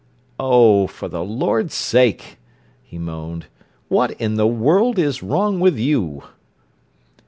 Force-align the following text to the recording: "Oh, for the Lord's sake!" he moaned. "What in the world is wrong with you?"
"Oh, 0.39 0.87
for 0.87 1.07
the 1.07 1.23
Lord's 1.23 1.75
sake!" 1.75 2.39
he 2.81 2.97
moaned. 2.97 3.45
"What 3.87 4.13
in 4.13 4.33
the 4.33 4.47
world 4.47 4.97
is 4.97 5.21
wrong 5.21 5.59
with 5.59 5.77
you?" 5.77 6.23